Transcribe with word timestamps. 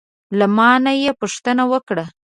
له 0.37 0.45
ما 0.57 0.71
نه 0.85 0.91
یې 1.01 1.11
پوښتنه 1.21 1.63
وکړه: 1.71 2.05